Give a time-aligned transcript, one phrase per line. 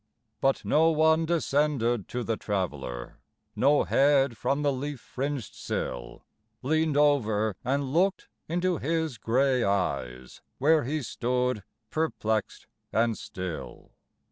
[0.39, 3.19] But no one descended to the Traveler;
[3.55, 6.23] No head from the leaf fringed sill
[6.63, 11.61] Leaned over and looked into his gray eyes, Where he stood
[11.91, 13.91] perplexed and still.